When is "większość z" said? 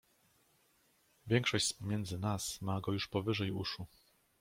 1.27-1.73